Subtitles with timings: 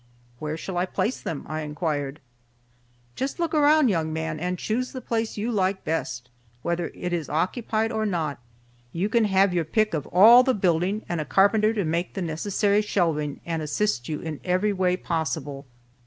[0.39, 2.21] "Where shall I place them?" I inquired.
[3.15, 6.31] "Just look around, young man, and choose the place you like best,
[6.63, 8.39] whether it is occupied or not.
[8.93, 12.23] You can have your pick of all the building, and a carpenter to make the
[12.23, 15.67] necessary shelving and assist you every way possible!"